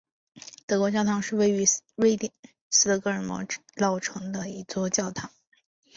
[0.65, 1.63] 德国教堂是位于
[1.93, 2.33] 瑞典
[2.71, 5.29] 斯德哥尔摩老城的一座教堂。